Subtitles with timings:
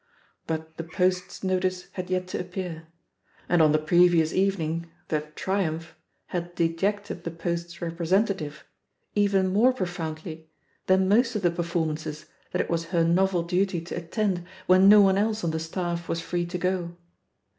[0.47, 2.87] But The Posfs notice had yet to appear—
[3.47, 5.93] and on the previous evening the "triumph"
[6.33, 8.63] had de jected The Pest's representative
[9.13, 10.45] even more pro foundly
[10.87, 15.01] than most of the performances that it was her novel duty to attend when no
[15.01, 16.97] one else on the staff was free to go.